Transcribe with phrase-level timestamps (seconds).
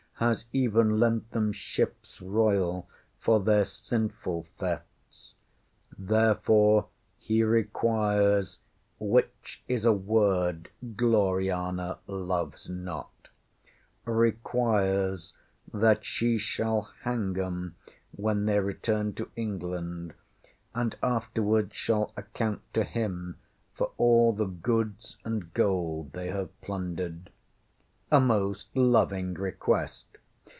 [0.19, 2.87] has even lent them ships royal
[3.19, 5.33] for their sinful thefts.
[5.97, 8.59] Therefore he requires
[8.99, 13.29] (which is a word Gloriana loves not),
[14.05, 15.33] requires
[15.73, 17.71] that she shall hang ŌĆśem
[18.11, 20.13] when they return to England,
[20.75, 23.39] and afterwards shall account to him
[23.73, 27.31] for all the goods and gold they have plundered.
[28.13, 30.05] A most loving request!